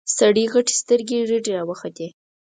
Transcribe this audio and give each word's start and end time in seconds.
سړي 0.17 0.43
غتې 0.51 0.73
سترګې 0.81 1.19
رډې 1.29 1.51
راوختې. 1.57 2.07